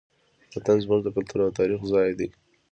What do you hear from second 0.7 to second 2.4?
زموږ د کلتور او تاریخ ځای دی.